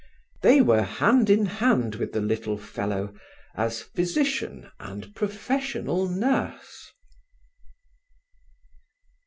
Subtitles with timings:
[0.41, 3.13] They were hand in hand with the little fellow
[3.53, 6.91] as physician and professional nurse.